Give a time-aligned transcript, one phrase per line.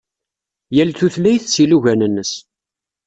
[0.75, 2.31] Yal tutlayt s yilugan-nnes.